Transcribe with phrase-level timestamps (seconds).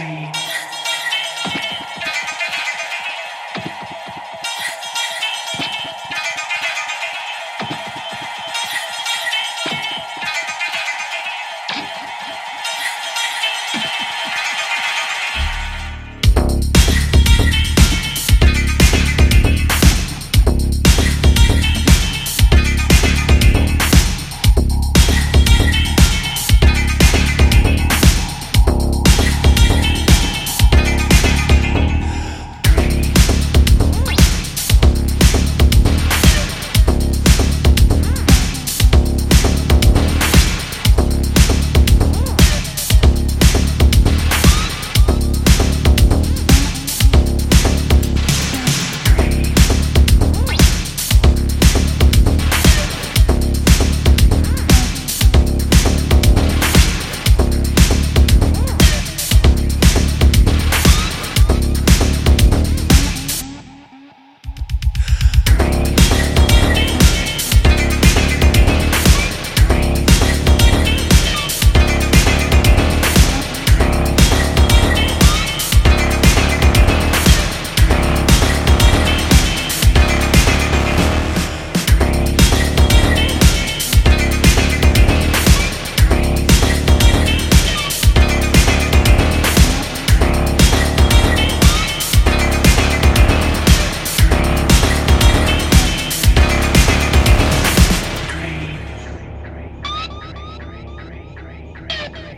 [0.00, 0.39] Bye.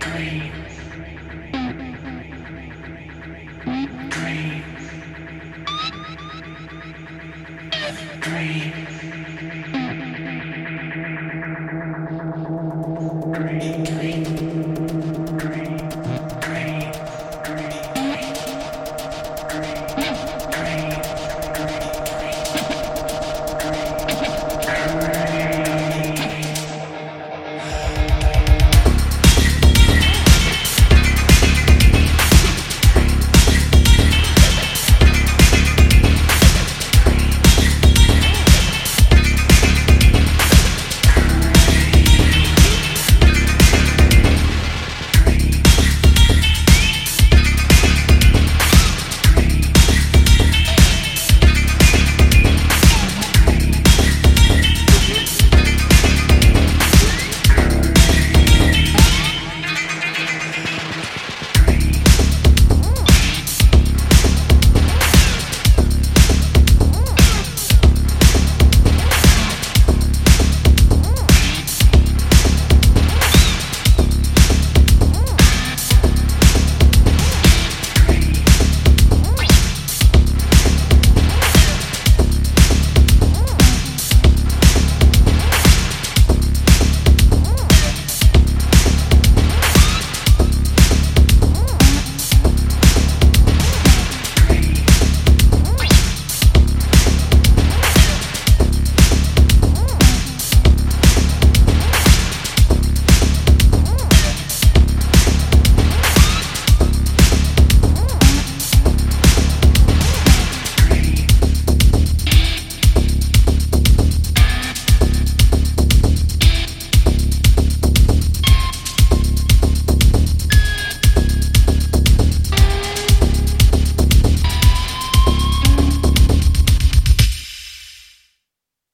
[0.02, 0.81] Dream.